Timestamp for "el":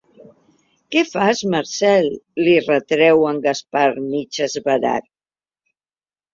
3.35-3.45